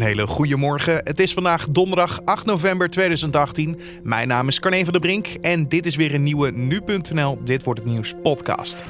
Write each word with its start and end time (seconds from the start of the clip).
Een 0.00 0.06
hele 0.06 0.26
goede 0.26 0.56
morgen. 0.56 0.94
Het 0.94 1.20
is 1.20 1.34
vandaag 1.34 1.68
donderdag 1.68 2.24
8 2.24 2.46
november 2.46 2.90
2018. 2.90 3.76
Mijn 4.02 4.28
naam 4.28 4.48
is 4.48 4.60
Carne 4.60 4.84
van 4.84 4.92
der 4.92 5.00
Brink 5.00 5.26
en 5.26 5.68
dit 5.68 5.86
is 5.86 5.96
weer 5.96 6.14
een 6.14 6.22
nieuwe 6.22 6.50
Nu.nl 6.50 7.38
Dit 7.44 7.64
Wordt 7.64 7.80
Het 7.80 7.88
Nieuws 7.88 8.14
podcast. 8.22 8.84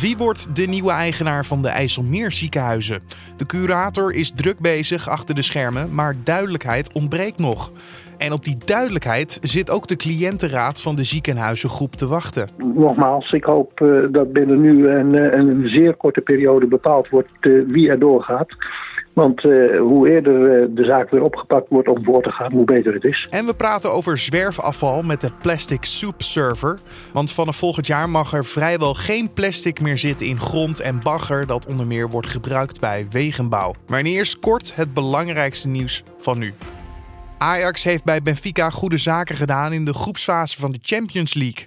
Wie 0.00 0.16
wordt 0.16 0.56
de 0.56 0.66
nieuwe 0.66 0.90
eigenaar 0.90 1.44
van 1.44 1.62
de 1.62 1.68
IJsselmeer 1.68 2.32
ziekenhuizen? 2.32 3.02
De 3.36 3.46
curator 3.46 4.12
is 4.12 4.32
druk 4.34 4.58
bezig 4.58 5.08
achter 5.08 5.34
de 5.34 5.42
schermen, 5.42 5.94
maar 5.94 6.14
duidelijkheid 6.24 6.92
ontbreekt 6.92 7.38
nog. 7.38 7.72
En 8.18 8.32
op 8.32 8.44
die 8.44 8.56
duidelijkheid 8.64 9.38
zit 9.42 9.70
ook 9.70 9.86
de 9.86 9.96
cliëntenraad 9.96 10.80
van 10.80 10.96
de 10.96 11.04
ziekenhuizengroep 11.04 11.92
te 11.92 12.06
wachten. 12.06 12.48
Nogmaals, 12.74 13.32
ik 13.32 13.44
hoop 13.44 13.80
uh, 13.80 14.06
dat 14.10 14.32
binnen 14.32 14.60
nu 14.60 14.86
en 14.86 15.14
uh, 15.14 15.32
een 15.32 15.68
zeer 15.68 15.94
korte 15.94 16.20
periode 16.20 16.66
bepaald 16.66 17.08
wordt 17.08 17.28
uh, 17.40 17.64
wie 17.68 17.88
er 17.88 17.98
doorgaat. 17.98 18.48
Want 19.16 19.44
uh, 19.44 19.80
hoe 19.80 20.08
eerder 20.10 20.62
uh, 20.62 20.66
de 20.70 20.84
zaak 20.84 21.10
weer 21.10 21.22
opgepakt 21.22 21.68
wordt 21.68 21.88
om 21.88 22.04
voor 22.04 22.22
te 22.22 22.30
gaan, 22.30 22.52
hoe 22.52 22.64
beter 22.64 22.94
het 22.94 23.04
is. 23.04 23.26
En 23.30 23.46
we 23.46 23.54
praten 23.54 23.92
over 23.92 24.18
zwerfafval 24.18 25.02
met 25.02 25.20
de 25.20 25.30
Plastic 25.42 25.84
Soup 25.84 26.22
Server. 26.22 26.78
Want 27.12 27.32
vanaf 27.32 27.56
volgend 27.56 27.86
jaar 27.86 28.08
mag 28.08 28.32
er 28.32 28.44
vrijwel 28.44 28.94
geen 28.94 29.32
plastic 29.32 29.80
meer 29.80 29.98
zitten 29.98 30.26
in 30.26 30.40
grond 30.40 30.80
en 30.80 31.00
bagger 31.02 31.46
dat 31.46 31.66
onder 31.66 31.86
meer 31.86 32.08
wordt 32.08 32.28
gebruikt 32.28 32.80
bij 32.80 33.06
wegenbouw. 33.10 33.74
Maar 33.86 34.02
eerst 34.02 34.38
kort 34.38 34.74
het 34.74 34.94
belangrijkste 34.94 35.68
nieuws 35.68 36.02
van 36.18 36.38
nu. 36.38 36.52
Ajax 37.38 37.84
heeft 37.84 38.04
bij 38.04 38.22
Benfica 38.22 38.70
goede 38.70 38.96
zaken 38.96 39.36
gedaan 39.36 39.72
in 39.72 39.84
de 39.84 39.94
groepsfase 39.94 40.60
van 40.60 40.72
de 40.72 40.78
Champions 40.82 41.34
League. 41.34 41.66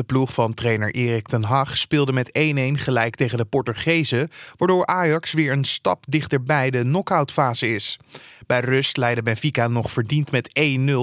De 0.00 0.06
ploeg 0.06 0.32
van 0.32 0.54
trainer 0.54 0.94
Erik 0.94 1.28
ten 1.28 1.44
Hag 1.44 1.76
speelde 1.76 2.12
met 2.12 2.38
1-1 2.38 2.42
gelijk 2.72 3.14
tegen 3.14 3.38
de 3.38 3.44
Portugezen, 3.44 4.28
waardoor 4.56 4.86
Ajax 4.86 5.32
weer 5.32 5.52
een 5.52 5.64
stap 5.64 6.04
dichterbij 6.08 6.70
de 6.70 6.80
knock-outfase 6.80 7.74
is. 7.74 7.98
Bij 8.46 8.60
rust 8.60 8.96
leidde 8.96 9.22
Benfica 9.22 9.68
nog 9.68 9.90
verdiend 9.90 10.30
met 10.30 10.60
1-0 10.60 10.62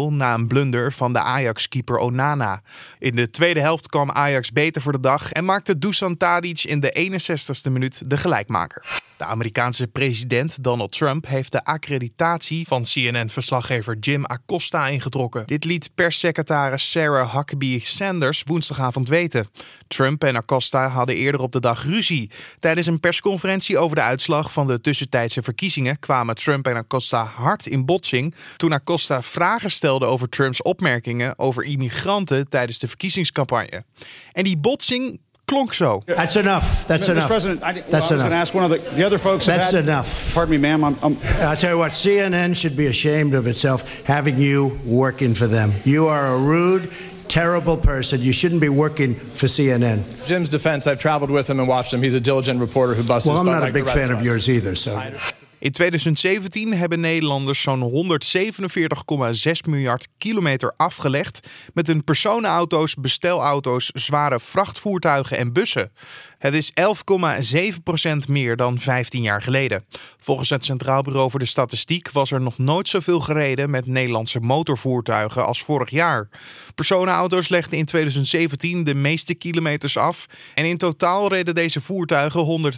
na 0.09 0.33
een 0.33 0.47
blunder 0.47 0.91
van 0.91 1.13
de 1.13 1.19
Ajax-keeper 1.19 1.97
Onana. 1.97 2.61
In 2.97 3.15
de 3.15 3.29
tweede 3.29 3.59
helft 3.59 3.89
kwam 3.89 4.11
Ajax 4.11 4.51
beter 4.51 4.81
voor 4.81 4.91
de 4.91 4.99
dag 4.99 5.31
en 5.31 5.45
maakte 5.45 5.77
Dusan 5.77 6.17
Tadic 6.17 6.63
in 6.63 6.79
de 6.79 7.09
61ste 7.11 7.71
minuut 7.71 8.09
de 8.09 8.17
gelijkmaker. 8.17 9.06
De 9.17 9.23
Amerikaanse 9.23 9.87
president 9.87 10.63
Donald 10.63 10.91
Trump 10.91 11.27
heeft 11.27 11.51
de 11.51 11.63
accreditatie 11.63 12.67
van 12.67 12.83
CNN-verslaggever 12.83 13.97
Jim 13.99 14.25
Acosta 14.25 14.87
ingetrokken. 14.87 15.47
Dit 15.47 15.63
liet 15.63 15.89
perssecretaris 15.95 16.91
Sarah 16.91 17.35
Huckabee 17.35 17.79
Sanders 17.83 18.43
woensdagavond 18.45 19.09
weten. 19.09 19.47
Trump 19.87 20.23
en 20.23 20.35
Acosta 20.35 20.87
hadden 20.87 21.15
eerder 21.15 21.41
op 21.41 21.51
de 21.51 21.59
dag 21.59 21.83
ruzie. 21.83 22.29
Tijdens 22.59 22.87
een 22.87 22.99
persconferentie 22.99 23.77
over 23.77 23.95
de 23.95 24.01
uitslag 24.01 24.53
van 24.53 24.67
de 24.67 24.81
tussentijdse 24.81 25.41
verkiezingen 25.41 25.99
kwamen 25.99 26.35
Trump 26.35 26.67
en 26.67 26.75
Acosta 26.75 27.23
hard 27.23 27.65
in 27.65 27.85
botsing 27.85 28.35
toen 28.57 28.73
Acosta 28.73 29.21
vragen 29.21 29.71
stelde 29.71 30.05
over 30.05 30.29
Trumps 30.29 30.61
opmerkingen 30.61 31.39
over 31.39 31.63
immigranten 31.63 32.49
tijdens 32.49 32.79
de 32.79 32.87
verkiezingscampagne. 32.87 33.83
En 34.31 34.43
die 34.43 34.57
botsing 34.57 35.19
klonk 35.47 35.73
zo. 35.73 36.03
That's 36.05 36.35
enough. 36.35 36.85
That's 36.87 37.07
Mr. 37.07 37.11
enough. 37.11 37.27
President, 37.27 37.63
I, 37.63 37.71
well, 37.73 37.83
That's 37.89 37.93
I 37.93 37.97
was 37.99 38.09
going 38.09 38.19
enough. 38.19 38.29
to 38.31 38.35
ask 38.35 38.53
one 38.53 38.63
of 38.65 38.69
the, 38.69 38.77
the 38.95 39.05
other 39.05 39.17
folks. 39.17 39.45
That's 39.45 39.71
had- 39.71 39.83
enough. 39.85 40.33
Pardon 40.33 40.51
me, 40.51 40.57
ma'am. 40.57 40.83
I'm, 40.83 40.95
I'm, 41.01 41.17
I'll 41.39 41.55
tell 41.55 41.71
you 41.71 41.77
what, 41.77 41.93
CNN 41.93 42.55
should 42.55 42.75
be 42.75 42.87
ashamed 42.87 43.33
of 43.33 43.47
itself 43.47 44.03
having 44.03 44.37
you 44.39 44.77
working 44.85 45.33
for 45.33 45.47
them. 45.47 45.71
You 45.85 46.07
are 46.07 46.35
a 46.35 46.37
rude, 46.37 46.91
terrible 47.29 47.77
person. 47.77 48.19
You 48.21 48.33
shouldn't 48.33 48.59
be 48.61 48.69
working 48.69 49.15
for 49.15 49.47
CNN. 49.47 50.25
Jim's 50.27 50.49
defense, 50.49 50.85
I've 50.85 50.99
traveled 50.99 51.31
with 51.31 51.49
him 51.49 51.59
and 51.59 51.67
watched 51.67 51.93
him. 51.93 52.03
He's 52.03 52.13
a 52.13 52.19
diligent 52.19 52.59
reporter 52.59 52.93
who 52.93 53.03
busts 53.03 53.27
Well, 53.29 53.37
I'm 53.37 53.45
butt 53.45 53.61
not 53.61 53.69
a 53.69 53.71
big 53.71 53.85
fan 53.87 54.11
of 54.11 54.19
of 54.19 54.25
yours 54.25 54.49
either, 54.49 54.75
so. 54.75 54.95
In 55.59 55.71
2017 55.71 56.73
hebben 56.73 56.99
Nederlanders 56.99 57.61
zo'n 57.61 57.81
147,6 57.81 59.51
miljard 59.67 60.07
kilometer 60.17 60.73
afgelegd 60.77 61.47
met 61.73 61.87
hun 61.87 62.03
personenauto's, 62.03 62.95
bestelauto's, 62.95 63.89
zware 63.93 64.39
vrachtvoertuigen 64.39 65.37
en 65.37 65.53
bussen. 65.53 65.91
Het 66.37 66.53
is 66.53 66.71
11,7% 66.71 68.27
meer 68.27 68.55
dan 68.55 68.79
15 68.79 69.21
jaar 69.21 69.41
geleden. 69.41 69.85
Volgens 70.19 70.49
het 70.49 70.65
Centraal 70.65 71.01
Bureau 71.01 71.29
voor 71.29 71.39
de 71.39 71.45
Statistiek 71.45 72.11
was 72.11 72.31
er 72.31 72.41
nog 72.41 72.57
nooit 72.57 72.87
zoveel 72.87 73.19
gereden 73.19 73.69
met 73.69 73.85
Nederlandse 73.85 74.39
motorvoertuigen 74.39 75.45
als 75.45 75.63
vorig 75.63 75.89
jaar. 75.89 76.29
Personenauto's 76.75 77.49
legden 77.49 77.77
in 77.77 77.85
2017 77.85 78.83
de 78.83 78.93
meeste 78.93 79.33
kilometers 79.35 79.97
af 79.97 80.25
en 80.53 80.65
in 80.65 80.77
totaal 80.77 81.27
reden 81.27 81.55
deze 81.55 81.81
voertuigen 81.81 82.69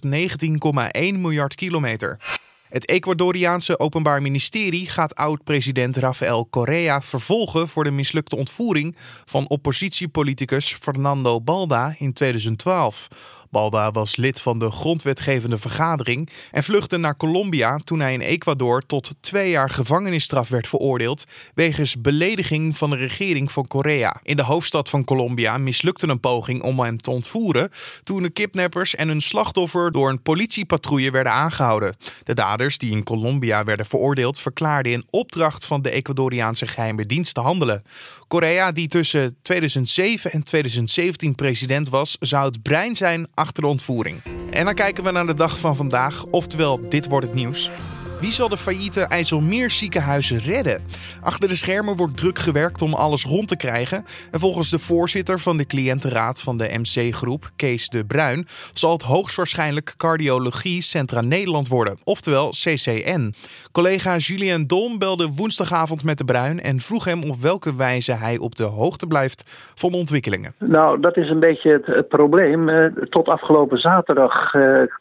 119,1 1.16 1.20
miljard 1.20 1.56
kilometer. 1.56 2.20
Het 2.70 2.86
Ecuadoriaanse 2.86 3.80
Openbaar 3.80 4.22
Ministerie 4.22 4.90
gaat 4.90 5.16
oud-president 5.16 5.98
Rafael 5.98 6.48
Correa 6.50 7.02
vervolgen 7.02 7.68
voor 7.68 7.84
de 7.84 7.92
mislukte 7.92 8.36
ontvoering 8.36 8.96
van 9.26 9.50
oppositiepoliticus 9.50 10.78
Fernando 10.82 11.42
Balda 11.42 11.96
in 11.98 12.14
2012. 12.14 13.08
Balda 13.52 13.92
was 13.92 14.16
lid 14.16 14.42
van 14.42 14.60
de 14.60 14.72
grondwetgevende 14.72 15.58
vergadering 15.58 16.30
en 16.52 16.64
vluchtte 16.64 16.98
naar 16.98 17.18
Colombia 17.18 17.80
toen 17.84 18.00
hij 18.00 18.14
in 18.14 18.22
Ecuador 18.22 18.82
tot 18.86 19.16
twee 19.20 19.50
jaar 19.50 19.70
gevangenisstraf 19.70 20.50
werd 20.50 20.68
veroordeeld 20.68 21.24
wegens 21.54 22.02
belediging 22.02 22.78
van 22.78 22.90
de 22.90 22.96
regering 22.96 23.52
van 23.52 23.68
Correa. 23.68 24.20
In 24.24 24.36
de 24.36 24.44
hoofdstad 24.44 24.90
van 24.90 25.04
Colombia 25.04 25.58
mislukte 25.58 26.08
een 26.08 26.20
poging 26.20 26.64
om 26.64 26.80
hem 26.80 26.98
te 26.98 27.12
ontvoeren 27.12 27.72
toen 28.04 28.22
de 28.22 28.30
kidnappers 28.30 28.96
en 28.96 29.08
hun 29.08 29.22
slachtoffer 29.22 29.92
door 29.92 30.10
een 30.10 30.22
politiepatrouille 30.22 31.12
werden 31.12 31.32
aangehouden. 31.32 31.96
De 32.24 32.34
daders 32.34 32.78
die 32.78 32.92
in 32.92 33.04
Colombia 33.04 33.64
werden 33.64 33.86
veroordeeld 33.86 34.40
verklaarden 34.40 34.92
in 34.92 35.08
opdracht 35.10 35.66
van 35.66 35.82
de 35.82 35.90
Ecuadoriaanse 35.90 36.68
geheime 36.68 37.06
dienst 37.06 37.34
te 37.34 37.42
handelen. 37.42 37.84
Correa, 38.28 38.72
die 38.72 38.88
tussen 38.88 39.38
2007 39.42 40.32
en 40.32 40.44
2017 40.44 41.36
president 41.36 41.90
was, 41.90 42.18
zou 42.20 42.46
het 42.46 42.62
brein 42.62 42.96
zijn 42.96 43.28
achter 43.40 43.64
de 43.64 43.70
ontvoering. 43.70 44.18
En 44.52 44.66
dan 44.66 44.74
kijken 44.74 45.04
we 45.04 45.12
naar 45.12 45.26
de 45.26 45.34
dag 45.34 45.60
van 45.60 45.76
vandaag, 45.76 46.26
oftewel 46.26 46.90
dit 46.90 47.08
wordt 47.08 47.26
het 47.26 47.36
nieuws. 47.36 47.72
Wie 48.22 48.32
zal 48.32 48.50
de 48.50 48.58
failliete 48.58 49.02
IJsselmeer 49.02 49.70
ziekenhuizen 49.70 50.38
redden? 50.38 50.82
Achter 51.22 51.50
de 51.50 51.56
schermen 51.56 51.96
wordt 51.96 52.18
druk 52.18 52.38
gewerkt 52.40 52.82
om 52.82 52.94
alles 52.94 53.26
rond 53.26 53.48
te 53.48 53.58
krijgen. 53.58 54.06
En 54.32 54.40
volgens 54.40 54.70
de 54.70 54.80
voorzitter 54.80 55.40
van 55.40 55.58
de 55.58 55.66
cliëntenraad 55.66 56.42
van 56.42 56.58
de 56.58 56.70
MC-groep, 56.78 57.50
Kees 57.56 57.90
de 57.90 58.06
Bruin, 58.06 58.48
zal 58.74 58.92
het 58.92 59.02
hoogstwaarschijnlijk 59.02 59.94
Cardiologie 59.98 60.82
Centra 60.82 61.22
Nederland 61.22 61.68
worden, 61.68 61.98
oftewel 62.04 62.50
CCN. 62.50 63.34
Collega 63.72 64.16
Julien 64.18 64.68
Dom 64.68 64.98
belde 65.00 65.28
woensdagavond 65.36 66.04
met 66.04 66.18
de 66.18 66.26
Bruin 66.26 66.60
en 66.62 66.80
vroeg 66.80 67.06
hem 67.06 67.24
op 67.24 67.42
welke 67.42 67.76
wijze 67.76 68.14
hij 68.14 68.38
op 68.38 68.56
de 68.56 68.64
hoogte 68.64 69.08
blijft 69.08 69.44
van 69.76 69.94
ontwikkelingen. 69.94 70.54
Nou, 70.58 71.00
dat 71.00 71.18
is 71.18 71.30
een 71.30 71.40
beetje 71.40 71.82
het, 71.86 72.08
probleem. 72.08 72.70
Eh, 72.70 72.86
tot 73.10 73.28
afgelopen 73.28 73.78
zaterdag, 73.78 74.52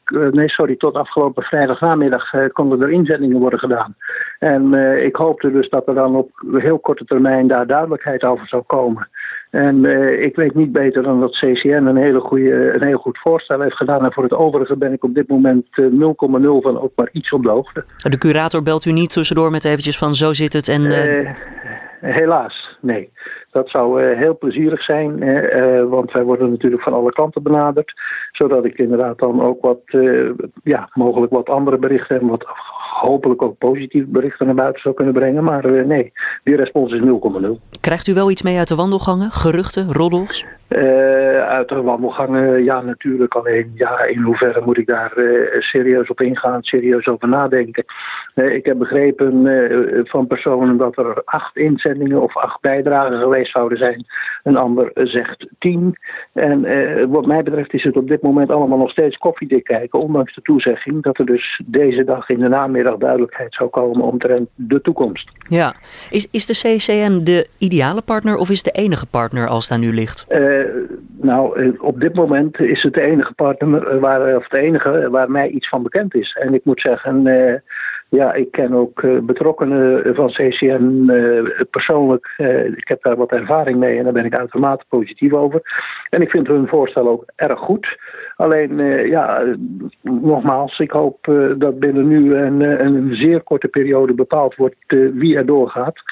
k- 0.05 0.33
nee 0.33 0.49
sorry, 0.49 0.77
tot 0.77 0.95
afgelopen 0.95 1.43
vrijdagnamiddag 1.43 2.33
eh, 2.33 2.45
konden 2.53 2.83
er 2.83 2.91
inzendingen 3.09 3.41
worden 3.41 3.59
gedaan. 3.59 3.95
En 4.39 4.75
eh, 4.75 5.05
ik 5.05 5.17
hoopte 5.17 5.53
dus 5.53 5.69
dat 5.69 5.89
er 5.89 5.95
dan 5.95 6.17
op 6.17 6.31
heel 6.53 6.79
korte 6.79 7.05
termijn 7.05 7.47
daar 7.47 7.67
duidelijkheid 7.67 8.25
over 8.25 8.49
zou 8.49 8.63
komen. 8.67 9.09
En 9.51 9.85
eh, 9.85 10.23
ik 10.25 10.37
weet 10.37 10.55
niet 10.55 10.73
beter 10.73 11.03
dan 11.03 11.21
dat 11.21 11.31
CCN 11.37 11.69
een, 11.87 11.97
hele 11.97 12.21
goede, 12.21 12.75
een 12.75 12.87
heel 12.87 12.99
goed 12.99 13.19
voorstel 13.19 13.61
heeft 13.61 13.77
gedaan. 13.77 14.05
En 14.05 14.13
voor 14.13 14.23
het 14.23 14.33
overige 14.35 14.77
ben 14.77 14.93
ik 14.93 15.05
op 15.05 15.15
dit 15.15 15.29
moment 15.29 15.67
eh, 15.71 15.85
0,0 15.85 15.91
van 16.61 16.81
ook 16.81 16.93
maar 16.97 17.09
iets 17.13 17.33
op 17.33 17.43
de 17.43 17.51
hoogte. 17.51 17.85
De 17.97 18.19
curator 18.19 18.63
belt 18.63 18.85
u 18.85 18.93
niet 18.93 19.11
tussendoor 19.13 19.51
met 19.51 19.65
eventjes 19.65 19.99
van 19.99 20.15
zo 20.15 20.33
zit 20.33 20.53
het 20.53 20.69
en... 20.69 20.85
eh, 20.85 21.19
Eh, 22.01 22.15
helaas, 22.15 22.77
nee. 22.81 23.13
Dat 23.51 23.69
zou 23.71 24.03
eh, 24.03 24.19
heel 24.19 24.39
plezierig 24.39 24.83
zijn, 24.83 25.23
eh, 25.23 25.79
eh, 25.79 25.89
want 25.89 26.13
wij 26.13 26.23
worden 26.25 26.51
natuurlijk 26.51 26.83
van 26.83 26.93
alle 26.93 27.13
kanten 27.13 27.43
benaderd. 27.43 27.93
Zodat 28.33 28.65
ik 28.65 28.79
inderdaad 28.79 29.19
dan 29.19 29.43
ook 29.43 29.63
wat, 29.63 29.81
eh, 29.85 30.31
ja, 30.63 30.89
mogelijk 30.95 31.33
wat 31.33 31.49
andere 31.49 31.79
berichten 31.79 32.21
en 32.21 32.27
wat 32.27 32.45
hopelijk 33.01 33.43
ook 33.43 33.59
positieve 33.59 34.07
berichten 34.07 34.47
naar 34.47 34.55
buiten 34.55 34.83
zou 34.83 34.95
kunnen 34.95 35.15
brengen. 35.15 35.45
Maar 35.45 35.65
eh, 35.65 35.85
nee, 35.85 36.13
die 36.45 36.57
respons 36.57 36.93
is 36.93 37.01
0,0. 37.01 37.81
Krijgt 37.81 38.07
u 38.07 38.15
wel 38.15 38.31
iets 38.31 38.43
mee 38.43 38.59
uit 38.59 38.69
de 38.69 38.75
wandelgangen? 38.75 39.31
Geruchten? 39.31 39.93
Roddels? 39.93 40.45
Eh, 40.69 41.49
uit 41.49 41.69
de 41.69 41.83
wandelgangen, 41.83 42.65
ja, 42.65 42.81
natuurlijk. 42.81 43.35
Alleen, 43.35 43.71
ja, 43.75 44.05
in 44.05 44.23
hoeverre 44.23 44.63
moet 44.65 44.79
ik 44.79 44.87
daar 44.87 45.13
eh, 45.13 45.61
serieus 45.61 46.09
op 46.09 46.21
ingaan, 46.21 46.63
serieus 46.63 47.07
over 47.07 47.29
nadenken? 47.29 47.85
Ik 48.35 48.67
heb 48.67 48.79
begrepen 48.79 49.47
van 50.07 50.27
personen 50.27 50.77
dat 50.77 50.99
er 50.99 51.23
acht 51.25 51.57
inzendingen 51.57 52.23
of 52.23 52.37
acht 52.37 52.61
bijdragen 52.61 53.19
geweest 53.19 53.53
zouden 53.53 53.79
zijn. 53.79 54.07
Een 54.49 54.57
ander 54.57 54.91
zegt 54.95 55.47
tien. 55.59 55.97
En 56.33 56.65
eh, 56.65 57.05
wat 57.09 57.27
mij 57.27 57.43
betreft 57.43 57.75
is 57.75 57.83
het 57.83 57.97
op 57.97 58.09
dit 58.09 58.23
moment 58.23 58.51
allemaal 58.51 58.79
nog 58.79 58.91
steeds 58.91 59.17
koffiedik 59.17 59.65
kijken, 59.65 60.01
ondanks 60.01 60.35
de 60.35 60.43
toezegging 60.43 61.03
dat 61.03 61.19
er 61.19 61.27
dus 61.27 61.63
deze 61.67 62.05
dag 62.05 62.29
in 62.29 62.39
de 62.39 62.49
namiddag 62.49 62.97
duidelijkheid 62.97 63.55
zou 63.55 63.71
komen 63.71 64.01
omtrent 64.01 64.49
de 64.55 64.81
toekomst. 64.81 65.31
Ja. 65.49 65.75
Is, 66.11 66.29
is 66.31 66.47
de 66.47 66.53
CCN 66.53 67.25
de 67.25 67.47
ideale 67.59 68.03
partner 68.03 68.37
of 68.37 68.51
is 68.51 68.63
de 68.63 68.71
enige 68.71 69.07
partner 69.07 69.49
als 69.49 69.69
het 69.69 69.79
aan 69.79 69.85
u 69.85 69.95
ligt? 69.95 70.25
Eh, 70.29 70.65
nou, 71.21 71.61
eh, 71.61 71.83
op 71.83 72.01
dit 72.01 72.15
moment 72.15 72.61
is 72.61 72.83
het 72.83 72.95
de 72.95 73.03
enige 73.03 73.33
partner 73.33 74.01
waar, 74.01 74.37
of 74.37 74.49
de 74.49 74.61
enige 74.61 75.09
waar 75.11 75.31
mij 75.31 75.49
iets 75.49 75.69
van 75.69 75.83
bekend 75.83 76.15
is. 76.15 76.37
En 76.41 76.55
ik 76.55 76.65
moet 76.65 76.81
zeggen, 76.81 77.23
ja, 78.09 78.33
ik 78.33 78.51
ken 78.51 78.73
ook 78.73 79.03
uh, 79.03 79.21
betrokkenen 79.21 80.15
van 80.15 80.29
CCN 80.29 81.05
uh, 81.07 81.51
persoonlijk. 81.71 82.35
Uh, 82.39 82.65
ik 82.65 82.89
heb 82.89 83.03
daar 83.03 83.17
wat 83.17 83.33
ervaring 83.33 83.79
mee 83.79 83.99
en 83.99 84.05
daar 84.05 84.13
ben 84.13 84.25
ik 84.25 84.37
uitermate 84.37 84.85
positief 84.89 85.33
over. 85.33 85.61
En 86.11 86.23
ik 86.23 86.31
vind 86.31 86.47
hun 86.47 86.69
voorstel 86.69 87.09
ook 87.09 87.25
erg 87.37 87.59
goed. 87.59 87.99
Alleen, 88.37 88.79
ja, 89.09 89.45
nogmaals, 90.03 90.79
ik 90.79 90.91
hoop 90.91 91.19
dat 91.59 91.79
binnen 91.79 92.09
nu 92.09 92.35
en 92.35 92.85
een 92.87 93.15
zeer 93.15 93.43
korte 93.43 93.69
periode 93.69 94.15
bepaald 94.15 94.55
wordt 94.55 94.77
wie 95.13 95.37
er 95.37 95.47
doorgaat. 95.47 96.03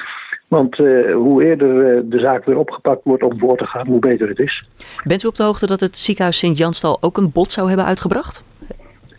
Want 0.48 0.76
hoe 1.12 1.44
eerder 1.44 2.02
de 2.10 2.18
zaak 2.18 2.44
weer 2.44 2.58
opgepakt 2.58 3.04
wordt 3.04 3.22
om 3.22 3.38
voor 3.38 3.56
te 3.56 3.66
gaan, 3.66 3.86
hoe 3.86 3.98
beter 3.98 4.28
het 4.28 4.38
is. 4.38 4.68
Bent 5.04 5.22
u 5.24 5.28
op 5.28 5.36
de 5.36 5.42
hoogte 5.42 5.66
dat 5.66 5.80
het 5.80 5.96
ziekenhuis 5.96 6.38
Sint-Janstal 6.38 6.98
ook 7.00 7.16
een 7.16 7.32
bod 7.32 7.50
zou 7.50 7.68
hebben 7.68 7.86
uitgebracht? 7.86 8.44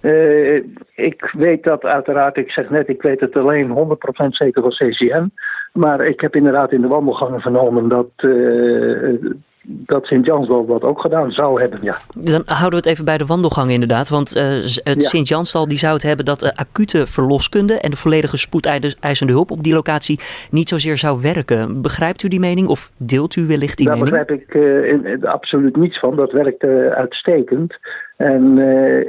Uh, 0.02 0.64
ik 0.96 1.32
weet 1.38 1.64
dat 1.64 1.84
uiteraard, 1.84 2.38
ik 2.38 2.52
zeg 2.52 2.70
net, 2.70 2.88
ik 2.88 3.02
weet 3.02 3.20
het 3.20 3.38
alleen 3.38 3.68
100% 3.68 4.28
zeker 4.28 4.62
van 4.62 4.72
CCN. 4.72 5.32
Maar 5.74 6.06
ik 6.06 6.22
heb 6.22 6.36
inderdaad 6.36 6.72
in 6.72 6.82
de 6.82 6.88
wandelgangen 6.88 7.42
vernomen 7.42 7.88
dat, 7.88 8.10
uh, 8.18 9.32
dat 9.70 10.06
Sint-Jansdal 10.06 10.66
dat 10.66 10.82
ook 10.82 11.02
gedaan 11.02 11.32
zou 11.32 11.62
hebben, 11.62 11.80
ja. 11.82 11.98
Dan 12.16 12.42
houden 12.46 12.70
we 12.70 12.76
het 12.76 12.86
even 12.86 13.06
bij 13.06 13.18
de 13.18 13.26
wandelgangen 13.26 13.74
inderdaad. 13.74 14.10
Want 14.10 14.36
uh, 14.36 14.44
het 14.44 14.84
ja. 14.84 15.10
Sint-Jansdal 15.10 15.68
die 15.68 15.78
zou 15.78 15.94
het 15.94 16.04
hebben 16.04 16.26
dat 16.26 16.40
de 16.40 16.56
acute 16.56 17.08
verloskunde 17.08 17.74
en 17.74 17.90
de 17.90 17.98
volledige 17.98 18.38
spoedeisende 18.38 19.34
hulp 19.34 19.52
op 19.52 19.64
die 19.64 19.74
locatie 19.74 20.20
niet 20.50 20.70
zozeer 20.70 20.98
zou 20.98 21.22
werken. 21.22 21.82
Begrijpt 21.82 22.24
u 22.24 22.28
die 22.28 22.40
mening 22.40 22.68
of 22.68 22.92
deelt 22.98 23.36
u 23.36 23.48
wellicht 23.48 23.78
die 23.78 23.88
Daar 23.88 23.98
mening? 23.98 24.16
Daar 24.16 24.26
begrijp 24.26 24.48
ik 24.48 24.54
uh, 24.56 25.12
in, 25.12 25.26
absoluut 25.26 25.76
niets 25.76 26.00
van. 26.00 26.16
Dat 26.16 26.32
werkt 26.32 26.64
uh, 26.64 26.88
uitstekend. 26.88 27.78
En 28.18 28.58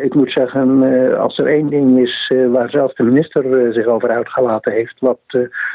ik 0.03 0.15
moet 0.15 0.33
zeggen, 0.33 0.83
als 1.19 1.39
er 1.39 1.47
één 1.47 1.67
ding 1.67 2.01
is 2.01 2.33
waar 2.51 2.71
zelfs 2.71 2.95
de 2.95 3.03
minister 3.03 3.73
zich 3.73 3.87
over 3.87 4.11
uitgelaten 4.11 4.73
heeft, 4.73 4.95
wat 5.01 5.21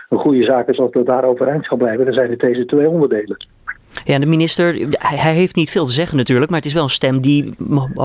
een 0.09 0.19
goede 0.19 0.43
zaak 0.43 0.67
is 0.67 0.79
als 0.79 0.89
het 0.91 1.05
daar 1.05 1.23
overeind 1.23 1.65
zal 1.65 1.77
blijven, 1.77 2.05
dan 2.05 2.13
zijn 2.13 2.29
het 2.29 2.39
deze 2.39 2.65
twee 2.65 2.89
onderdelen. 2.89 3.37
Ja, 4.05 4.19
de 4.19 4.25
minister, 4.25 4.87
hij 4.89 5.33
heeft 5.33 5.55
niet 5.55 5.71
veel 5.71 5.85
te 5.85 5.91
zeggen 5.91 6.17
natuurlijk, 6.17 6.49
maar 6.49 6.59
het 6.59 6.67
is 6.67 6.73
wel 6.73 6.83
een 6.83 6.89
stem 6.89 7.21
die 7.21 7.53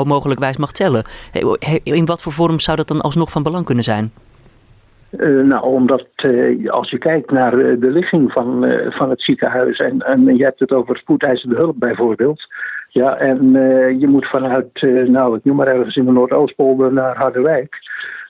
mogelijkwijs 0.05 0.56
mag 0.56 0.73
tellen. 0.73 1.05
In 1.82 2.06
wat 2.06 2.23
voor 2.23 2.32
vorm 2.32 2.61
zou 2.61 2.76
dat 2.76 2.88
dan 2.88 3.00
alsnog 3.00 3.31
van 3.31 3.43
belang 3.43 3.64
kunnen 3.64 3.85
zijn? 3.85 4.12
Uh, 5.11 5.44
nou, 5.44 5.64
omdat 5.64 6.06
uh, 6.26 6.70
als 6.70 6.90
je 6.90 6.99
kijkt 6.99 7.31
naar 7.31 7.58
uh, 7.58 7.81
de 7.81 7.90
ligging 7.90 8.32
van, 8.32 8.67
van 8.88 9.11
het 9.11 9.23
ziekenhuis 9.23 9.79
en, 9.79 10.00
en 10.00 10.37
je 10.37 10.44
hebt 10.44 10.61
het 10.61 10.73
over 10.73 10.96
spoedeisende 10.96 11.56
hulp 11.56 11.75
bijvoorbeeld. 11.79 12.46
Ja, 12.88 13.17
en 13.17 13.52
je 13.99 14.06
moet 14.06 14.26
vanuit, 14.26 14.82
nou 15.08 15.37
ik 15.37 15.44
noem 15.44 15.56
maar 15.56 15.67
ergens 15.67 15.96
in 15.96 16.05
de 16.05 16.12
Noordoostpolder 16.12 16.93
naar 16.93 17.17
Harderwijk. 17.17 17.76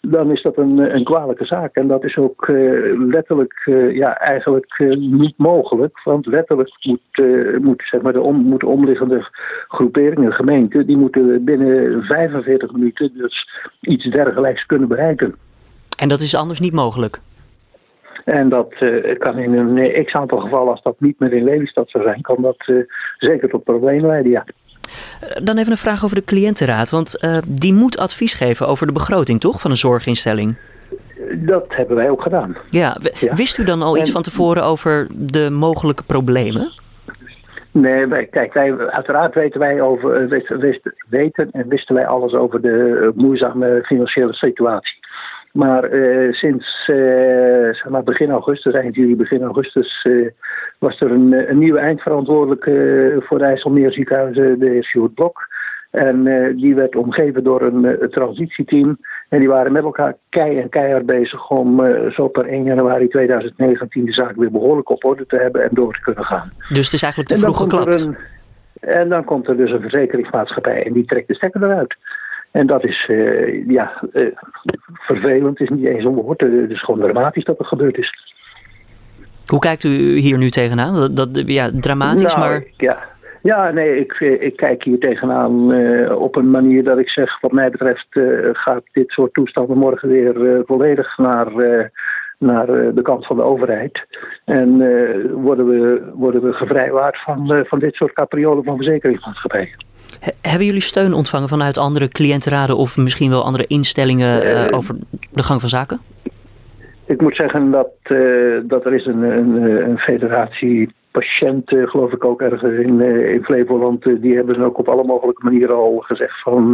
Dan 0.01 0.31
is 0.31 0.43
dat 0.43 0.57
een, 0.57 0.79
een 0.95 1.05
kwalijke 1.05 1.45
zaak. 1.45 1.75
En 1.75 1.89
dat 1.89 2.05
is 2.05 2.17
ook 2.17 2.49
letterlijk 3.09 3.63
ja, 3.93 4.19
eigenlijk 4.19 4.97
niet 4.99 5.35
mogelijk. 5.37 6.01
Want 6.05 6.27
wettelijk 6.27 6.71
moet, 6.83 7.27
moet, 7.63 7.83
zeg 7.91 8.03
maar 8.03 8.13
de 8.13 8.21
om, 8.21 8.37
moeten 8.37 8.69
omliggende 8.69 9.29
groeperingen, 9.69 10.33
gemeenten, 10.33 10.87
die 10.87 10.97
moeten 10.97 11.45
binnen 11.45 12.03
45 12.03 12.73
minuten 12.73 13.11
dus 13.15 13.49
iets 13.81 14.05
dergelijks 14.11 14.67
kunnen 14.67 14.89
bereiken. 14.89 15.35
En 15.99 16.09
dat 16.09 16.21
is 16.21 16.35
anders 16.35 16.61
niet 16.61 16.73
mogelijk? 16.73 17.21
En 18.25 18.49
dat 18.49 18.75
uh, 18.81 19.19
kan 19.19 19.39
in 19.39 19.53
een 19.55 20.05
x-aantal 20.05 20.39
gevallen, 20.39 20.71
als 20.71 20.83
dat 20.83 20.95
niet 20.99 21.19
meer 21.19 21.33
in 21.33 21.45
Lelystad 21.45 21.91
zou 21.91 22.05
zijn, 22.05 22.21
kan 22.21 22.43
dat 22.43 22.65
uh, 22.67 22.85
zeker 23.19 23.49
tot 23.49 23.65
problemen 23.65 24.07
leiden, 24.07 24.31
ja. 24.31 24.45
Dan 25.43 25.57
even 25.57 25.71
een 25.71 25.79
vraag 25.79 26.05
over 26.05 26.17
de 26.17 26.25
cliëntenraad, 26.25 26.91
want 26.91 27.19
uh, 27.21 27.39
die 27.49 27.75
moet 27.75 27.99
advies 27.99 28.35
geven 28.35 28.67
over 28.67 28.87
de 28.87 28.93
begroting, 28.93 29.41
toch, 29.41 29.61
van 29.61 29.71
een 29.71 29.77
zorginstelling? 29.77 30.57
Dat 31.35 31.65
hebben 31.69 31.97
wij 31.97 32.11
ook 32.11 32.23
gedaan. 32.23 32.57
Ja, 32.71 32.97
ja. 33.21 33.35
wist 33.35 33.59
u 33.59 33.65
dan 33.65 33.83
al 33.83 33.95
en, 33.95 34.01
iets 34.01 34.11
van 34.11 34.23
tevoren 34.23 34.65
over 34.65 35.07
de 35.17 35.51
mogelijke 35.51 36.03
problemen? 36.03 36.73
Nee, 37.71 38.07
wij, 38.07 38.27
kijk, 38.27 38.53
wij, 38.53 38.79
uiteraard 38.79 39.35
weten 39.35 39.61
wij 39.61 39.81
over, 39.81 40.29
wist, 40.29 40.49
wist, 40.49 40.81
weten 41.09 41.51
en 41.51 41.69
wisten 41.69 41.95
wij 41.95 42.07
alles 42.07 42.33
over 42.33 42.61
de 42.61 43.13
moeizame 43.15 43.81
financiële 43.85 44.35
situatie. 44.35 44.99
Maar 45.59 45.93
uh, 45.93 46.33
sinds 46.33 46.89
uh, 46.89 47.75
zeg 47.75 47.89
maar 47.89 48.03
begin 48.03 48.31
augustus, 48.31 48.73
eind 48.73 48.95
juli, 48.95 49.17
begin 49.17 49.43
augustus, 49.43 50.05
uh, 50.05 50.29
was 50.79 51.01
er 51.01 51.11
een, 51.11 51.51
een 51.51 51.59
nieuwe 51.59 51.79
eindverantwoordelijke 51.79 53.17
voor 53.27 53.39
de 53.39 53.45
IJsselmeer 53.45 53.93
ziekenhuizen, 53.93 54.59
de 54.59 54.69
heer 54.69 54.85
Sjoerd 54.85 55.15
Blok. 55.15 55.49
En 55.91 56.25
die 56.57 56.75
werd 56.75 56.97
omgeven 56.97 57.45
door 57.45 57.63
een, 57.63 58.11
transitieteam. 58.11 58.99
En 59.29 59.39
die 59.39 59.49
waren 59.49 59.73
met 59.73 59.83
elkaar 59.83 60.17
kei 60.29 60.59
en 60.59 60.69
keihard 60.69 61.07
bezig 61.07 61.51
om 61.51 61.83
zo 62.11 62.29
per 62.29 62.47
1 62.47 62.65
januari 62.65 63.09
2019 63.09 64.05
de 64.05 64.13
zaak 64.13 64.37
weer 64.37 64.51
behoorlijk 64.51 64.91
op 64.91 65.05
orde 65.05 65.27
te 65.27 65.37
hebben 65.37 65.63
en 65.63 65.71
door 65.73 65.93
te 65.93 66.01
kunnen 66.01 66.25
gaan. 66.25 66.53
Dus 66.69 66.85
het 66.85 66.95
is 66.95 67.03
eigenlijk 67.03 67.33
te 67.33 67.39
vroeg 67.39 67.57
geklapt? 67.57 68.09
En 68.81 69.09
dan 69.09 69.25
komt 69.25 69.49
er 69.49 69.57
dus 69.57 69.71
een 69.71 69.81
verzekeringsmaatschappij 69.81 70.85
en 70.87 70.93
die 70.93 71.05
trekt 71.05 71.29
de 71.29 71.35
stekker 71.35 71.63
eruit. 71.63 71.97
En 72.51 72.67
dat 72.67 72.85
is, 72.85 73.09
uh, 73.09 73.69
ja, 73.69 74.03
uh, 74.13 74.27
vervelend 74.93 75.61
is 75.61 75.69
niet 75.69 75.89
eens 75.89 76.05
een 76.05 76.15
woord. 76.15 76.41
Het 76.41 76.71
is 76.71 76.83
gewoon 76.83 77.01
dramatisch 77.01 77.45
dat 77.45 77.59
er 77.59 77.65
gebeurd 77.65 77.99
is. 77.99 78.13
Hoe 79.47 79.59
kijkt 79.59 79.85
u 79.85 80.19
hier 80.19 80.39
nu 80.39 80.49
tegenaan? 80.49 80.95
Dat, 80.95 81.17
dat 81.17 81.43
ja, 81.47 81.71
dramatisch, 81.81 82.35
nou, 82.35 82.49
maar... 82.49 82.65
Ja, 82.77 82.99
ja, 83.43 83.71
nee, 83.71 83.99
ik, 83.99 84.13
ik 84.21 84.57
kijk 84.57 84.85
hier 84.85 84.99
tegenaan 84.99 85.75
uh, 85.75 86.21
op 86.21 86.37
een 86.37 86.51
manier 86.51 86.85
dat 86.85 86.99
ik 86.99 87.09
zeg... 87.09 87.41
wat 87.41 87.53
mij 87.53 87.71
betreft 87.71 88.07
gaat 88.53 88.83
dit 88.93 89.11
soort 89.11 89.35
toestanden 89.35 89.79
morgen 89.79 90.09
weer 90.09 90.63
volledig 90.67 91.19
naar 91.19 91.47
naar 92.39 92.67
de 92.67 93.03
kant 93.03 93.27
van 93.27 93.37
de 93.37 93.43
overheid. 93.43 94.07
En 94.45 94.81
uh, 94.81 95.33
worden, 95.33 95.67
we, 95.67 96.03
worden 96.15 96.43
we 96.43 96.53
gevrijwaard 96.53 97.23
van, 97.23 97.55
uh, 97.55 97.61
van 97.65 97.79
dit 97.79 97.95
soort 97.95 98.13
capriolen 98.13 98.65
van 98.65 98.77
verzekeringsmaatschappijen. 98.77 99.85
Hebben 100.41 100.67
jullie 100.67 100.81
steun 100.81 101.13
ontvangen 101.13 101.49
vanuit 101.49 101.79
andere 101.79 102.09
cliëntenraden 102.09 102.77
of 102.77 102.97
misschien 102.97 103.31
wel 103.31 103.45
andere 103.45 103.67
instellingen 103.67 104.47
uh, 104.47 104.67
over 104.71 104.97
de 105.31 105.43
gang 105.43 105.61
van 105.61 105.69
zaken? 105.69 106.01
Ik 107.07 107.21
moet 107.21 107.37
zeggen 107.37 107.71
dat, 107.71 107.91
dat 108.63 108.85
er 108.85 108.95
is 108.95 109.07
een, 109.07 109.23
een, 109.23 109.55
een 109.89 109.99
federatie 109.99 110.93
patiënten, 111.11 111.89
geloof 111.89 112.13
ik 112.13 112.25
ook 112.25 112.41
ergens 112.41 112.63
in, 112.63 113.01
in 113.33 113.45
Flevoland, 113.45 114.03
die 114.23 114.37
hebben 114.37 114.61
ook 114.61 114.79
op 114.79 114.89
alle 114.89 115.05
mogelijke 115.05 115.45
manieren 115.45 115.77
al 115.77 115.99
gezegd 115.99 116.43
van 116.43 116.71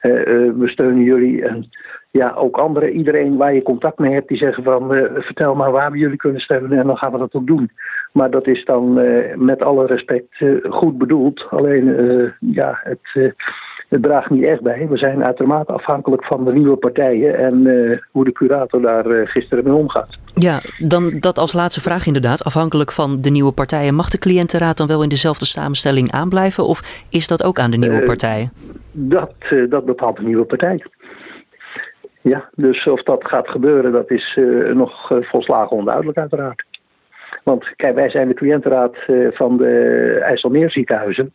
we 0.00 0.62
steunen 0.64 1.02
jullie. 1.02 1.44
En 1.44 1.68
ja, 2.16 2.34
ook 2.36 2.56
anderen, 2.56 2.90
iedereen 2.90 3.36
waar 3.36 3.54
je 3.54 3.62
contact 3.62 3.98
mee 3.98 4.12
hebt, 4.12 4.28
die 4.28 4.36
zeggen 4.36 4.62
van 4.62 4.96
uh, 4.96 5.02
vertel 5.14 5.54
maar 5.54 5.70
waar 5.70 5.90
we 5.90 5.98
jullie 5.98 6.16
kunnen 6.16 6.40
steunen 6.40 6.78
en 6.78 6.86
dan 6.86 6.96
gaan 6.96 7.12
we 7.12 7.18
dat 7.18 7.34
ook 7.34 7.46
doen. 7.46 7.70
Maar 8.12 8.30
dat 8.30 8.46
is 8.46 8.64
dan 8.64 8.98
uh, 8.98 9.34
met 9.34 9.64
alle 9.64 9.86
respect 9.86 10.40
uh, 10.40 10.64
goed 10.72 10.98
bedoeld. 10.98 11.46
Alleen 11.50 11.84
ja, 12.40 12.80
het, 12.82 13.34
het 13.88 14.02
draagt 14.02 14.30
niet 14.30 14.44
echt 14.44 14.60
bij. 14.60 14.88
We 14.88 14.96
zijn 14.96 15.24
uitermate 15.24 15.72
afhankelijk 15.72 16.24
van 16.24 16.44
de 16.44 16.52
nieuwe 16.52 16.76
partijen 16.76 17.38
en 17.38 17.54
hoe 18.12 18.24
de 18.24 18.32
curator 18.32 18.80
daar 18.80 19.28
gisteren 19.28 19.64
mee 19.64 19.74
omgaat. 19.74 20.18
Ja, 20.34 20.60
dan 20.78 21.16
dat 21.20 21.38
als 21.38 21.52
laatste 21.52 21.80
vraag 21.80 22.06
inderdaad. 22.06 22.44
Afhankelijk 22.44 22.92
van 22.92 23.20
de 23.20 23.30
nieuwe 23.30 23.52
partijen. 23.52 23.94
Mag 23.94 24.10
de 24.10 24.18
cliëntenraad 24.18 24.76
dan 24.76 24.86
wel 24.86 25.02
in 25.02 25.08
dezelfde 25.08 25.46
samenstelling 25.46 26.12
aanblijven 26.12 26.66
of 26.66 27.04
is 27.10 27.26
dat 27.26 27.42
ook 27.42 27.58
aan 27.58 27.70
de 27.70 27.78
nieuwe 27.78 28.02
partijen? 28.02 28.50
dat, 28.96 29.32
dat 29.68 29.84
bepaalt 29.84 30.16
de 30.16 30.22
nieuwe 30.22 30.44
partij. 30.44 30.82
Ja, 32.28 32.48
dus 32.54 32.86
of 32.86 33.02
dat 33.02 33.24
gaat 33.24 33.48
gebeuren, 33.48 33.92
dat 33.92 34.10
is 34.10 34.36
uh, 34.38 34.74
nog 34.74 35.10
uh, 35.10 35.18
volslagen 35.22 35.76
onduidelijk 35.76 36.18
uiteraard. 36.18 36.64
Want 37.42 37.76
kijk, 37.76 37.94
wij 37.94 38.10
zijn 38.10 38.28
de 38.28 38.34
cliëntenraad 38.34 38.96
uh, 39.06 39.28
van 39.32 39.56
de 39.56 39.72
IJsselmeer 40.22 40.70
ziekenhuizen. 40.70 41.34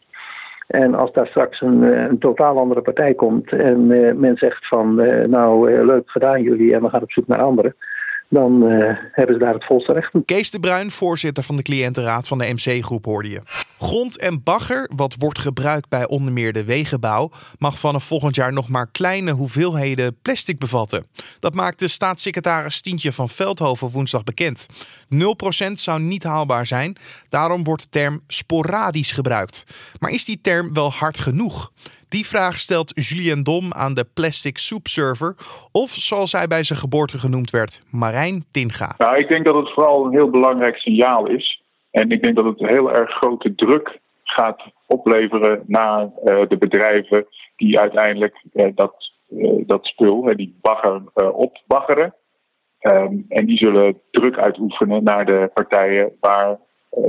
En 0.68 0.96
als 0.96 1.12
daar 1.12 1.28
straks 1.28 1.62
een, 1.62 1.82
een 1.82 2.20
totaal 2.20 2.58
andere 2.58 2.82
partij 2.82 3.14
komt 3.14 3.52
en 3.52 3.88
men 4.20 4.38
zegt 4.38 4.68
van 4.68 4.96
nou 5.30 5.86
leuk 5.86 6.10
gedaan 6.10 6.42
jullie 6.42 6.74
en 6.74 6.82
we 6.82 6.90
gaan 6.90 7.02
op 7.02 7.12
zoek 7.12 7.28
naar 7.28 7.42
anderen. 7.42 7.76
Dan 8.32 8.62
hebben 9.12 9.36
ze 9.36 9.44
daar 9.44 9.54
het 9.54 9.66
volste 9.66 9.94
recht 9.94 10.12
toe. 10.12 10.26
Kees 10.26 10.52
de 10.52 10.60
Bruin, 10.60 10.92
voorzitter 10.92 11.44
van 11.44 11.56
de 11.56 11.62
cliëntenraad 11.62 12.28
van 12.28 12.38
de 12.38 12.54
MC-groep, 12.54 13.06
hoorde 13.06 13.30
je. 13.30 13.42
Grond 13.78 14.20
en 14.20 14.44
bagger, 14.44 14.90
wat 14.96 15.16
wordt 15.18 15.40
gebruikt 15.40 15.90
bij 15.90 16.08
onder 16.08 16.34
meer 16.34 16.54
de 16.54 16.64
wegenbouw, 16.64 17.32
mag 17.58 17.80
vanaf 17.80 18.04
volgend 18.04 18.36
jaar 18.36 18.54
nog 18.54 18.70
maar 18.70 18.92
kleine 18.92 19.32
hoeveelheden 19.32 20.18
plastic 20.22 20.60
bevatten. 20.60 21.06
Dat 21.40 21.54
maakte 21.54 21.88
staatssecretaris 21.88 22.82
Tientje 22.82 23.12
van 23.12 23.30
Veldhoven 23.30 23.90
woensdag 23.90 24.24
bekend. 24.24 24.66
0% 25.16 25.72
zou 25.74 26.02
niet 26.02 26.24
haalbaar 26.24 26.66
zijn, 26.66 26.98
daarom 27.30 27.64
wordt 27.64 27.84
de 27.84 27.90
term 27.90 28.22
sporadisch 28.28 29.12
gebruikt. 29.12 29.64
Maar 30.00 30.12
is 30.12 30.26
die 30.26 30.42
term 30.42 30.74
wel 30.74 30.92
hard 30.92 31.20
genoeg? 31.20 31.72
Die 32.18 32.26
vraag 32.26 32.60
stelt 32.60 32.92
Julien 33.08 33.44
Dom 33.44 33.74
aan 33.74 33.94
de 33.94 34.06
Plastic 34.14 34.58
Soup 34.58 34.88
Server, 34.88 35.36
of 35.72 35.90
zoals 35.90 36.32
hij 36.32 36.48
bij 36.48 36.64
zijn 36.64 36.80
geboorte 36.80 37.18
genoemd 37.18 37.50
werd, 37.50 37.84
Marijn 37.92 38.44
Tinga. 38.52 38.96
Nou, 38.98 39.18
ik 39.18 39.28
denk 39.28 39.46
dat 39.46 39.56
het 39.56 39.74
vooral 39.74 40.06
een 40.06 40.12
heel 40.12 40.30
belangrijk 40.30 40.78
signaal 40.78 41.28
is. 41.28 41.62
En 41.92 42.12
ik 42.12 42.24
denk 42.24 42.36
dat 42.36 42.46
het 42.46 42.60
heel 42.60 42.94
erg 42.94 43.12
grote 43.12 43.56
druk 43.56 44.00
gaat 44.24 44.62
opleveren 44.88 45.64
naar 45.68 46.02
uh, 46.04 46.42
de 46.48 46.58
bedrijven 46.58 47.26
die 47.56 47.80
uiteindelijk 47.80 48.44
uh, 48.54 48.68
dat, 48.76 49.12
uh, 49.30 49.64
dat 49.66 49.86
spul, 49.86 50.36
die 50.36 50.58
bagger, 50.62 51.02
opbaggeren. 51.34 52.14
Ehm, 52.80 53.16
en 53.30 53.46
die 53.46 53.58
zullen 53.58 54.00
druk 54.12 54.38
uitoefenen 54.38 55.04
naar 55.04 55.26
de 55.26 55.50
partijen 55.54 56.12
waar 56.20 56.60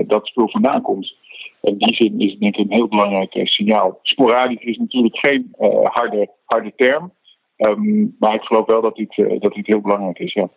dat 0.07 0.27
spul 0.27 0.49
vandaan 0.49 0.83
komt. 0.83 1.15
In 1.63 1.79
die 1.79 1.95
zin 1.95 2.21
is 2.21 2.31
het 2.31 2.41
denk 2.41 2.57
ik 2.57 2.65
een 2.65 2.77
heel 2.77 2.89
belangrijk 2.89 3.41
signaal. 3.45 3.99
Sporadisch 4.03 4.63
is 4.63 4.77
natuurlijk 4.77 5.19
geen 5.19 5.55
harde, 5.83 6.31
harde 6.45 6.73
term. 6.77 7.13
Ehm, 7.57 8.07
maar 8.19 8.35
ik 8.35 8.43
geloof 8.43 8.67
wel 8.67 8.81
dat 8.81 8.97
dit, 8.97 9.41
dat 9.41 9.53
dit 9.53 9.67
heel 9.67 9.81
belangrijk 9.81 10.19
is. 10.19 10.33
Ja. 10.33 10.49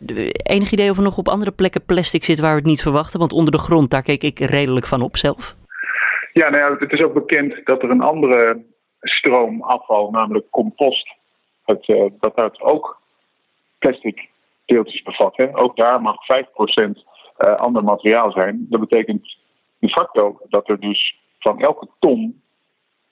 Enig 0.42 0.72
idee 0.72 0.90
of 0.90 0.96
er 0.96 1.02
nog 1.02 1.18
op 1.18 1.28
andere 1.28 1.50
plekken 1.50 1.84
plastic 1.84 2.24
zit 2.24 2.40
waar 2.40 2.50
we 2.50 2.58
het 2.58 2.66
niet 2.66 2.82
verwachten? 2.82 3.18
Want 3.18 3.32
onder 3.32 3.52
de 3.52 3.58
grond, 3.58 3.90
daar 3.90 4.02
keek 4.02 4.22
ik 4.22 4.38
redelijk 4.38 4.86
van 4.86 5.02
op 5.02 5.16
zelf. 5.16 5.56
Ja, 6.32 6.48
nou 6.50 6.62
ja, 6.62 6.76
het 6.78 6.92
is 6.92 7.04
ook 7.04 7.14
bekend 7.14 7.60
dat 7.64 7.82
er 7.82 7.90
een 7.90 8.00
andere 8.00 8.64
stroom 9.00 9.62
afval, 9.62 10.10
namelijk 10.10 10.50
compost, 10.50 11.14
het, 11.64 11.88
uh, 11.88 12.04
dat 12.20 12.36
dat 12.36 12.60
ook 12.60 13.00
plastic 13.78 14.28
deeltjes 14.64 15.02
bevat. 15.02 15.36
Hè. 15.36 15.58
Ook 15.58 15.76
daar 15.76 16.00
mag 16.00 16.16
5% 16.16 16.24
uh, 16.26 16.92
eh, 17.36 17.56
ander 17.56 17.84
materiaal 17.84 18.32
zijn. 18.32 18.66
Dat 18.70 18.80
betekent 18.80 19.36
de 19.86 19.92
facto 19.92 20.40
dat 20.48 20.68
er 20.68 20.80
dus 20.80 21.16
van 21.38 21.60
elke 21.60 21.88
ton 21.98 22.42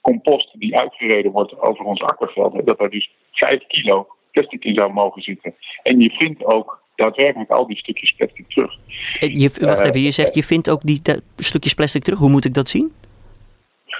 compost 0.00 0.60
die 0.60 0.78
uitgereden 0.78 1.32
wordt 1.32 1.60
over 1.60 1.84
ons 1.84 2.02
akkerveld, 2.02 2.66
dat 2.66 2.80
er 2.80 2.90
dus 2.90 3.10
5 3.32 3.66
kilo 3.66 4.06
plastic 4.30 4.64
in 4.64 4.74
zou 4.74 4.92
mogen 4.92 5.22
zitten. 5.22 5.54
En 5.82 6.00
je 6.00 6.10
vindt 6.10 6.44
ook 6.44 6.82
daadwerkelijk 6.94 7.50
al 7.50 7.66
die 7.66 7.76
stukjes 7.76 8.12
plastic 8.12 8.48
terug. 8.48 8.78
Je, 9.18 9.50
wacht 9.60 9.84
even, 9.84 10.00
je 10.00 10.10
zegt 10.10 10.34
je 10.34 10.44
vindt 10.44 10.70
ook 10.70 10.80
die 10.82 11.00
stukjes 11.36 11.74
plastic 11.74 12.02
terug. 12.02 12.18
Hoe 12.18 12.30
moet 12.30 12.44
ik 12.44 12.54
dat 12.54 12.68
zien? 12.68 12.92